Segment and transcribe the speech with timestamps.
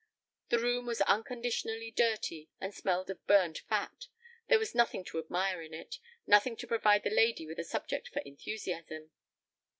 [0.49, 4.07] The room was unconditionally dirty, and smelled of burned fat.
[4.47, 8.07] There was nothing to admire in it, nothing to provide the lady with a subject
[8.07, 9.11] for enthusiasm.